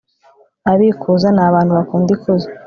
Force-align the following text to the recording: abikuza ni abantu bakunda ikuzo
abikuza 0.71 1.27
ni 1.35 1.41
abantu 1.47 1.71
bakunda 1.77 2.09
ikuzo 2.17 2.47